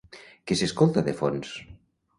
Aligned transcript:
Què 0.51 0.57
s'escolta 0.61 1.05
de 1.11 1.17
fons? 1.23 1.57